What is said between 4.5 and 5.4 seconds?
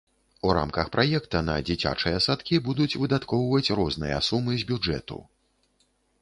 з бюджэту.